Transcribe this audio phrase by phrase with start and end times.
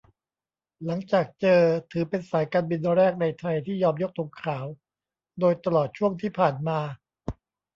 [0.85, 4.65] หลังจากเจอ ถือเป็นสายการบินแรกในไทยที่ยอมยกธงขาว
[5.39, 6.79] โดยตลอดช่วงที่ผ่านมา